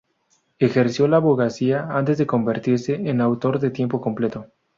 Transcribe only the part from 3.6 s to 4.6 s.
tiempo completo.